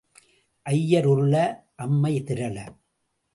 ஐயர் 0.65 1.07
உருள 1.07 1.35
அம்மை 1.75 2.13
திரள. 2.27 2.57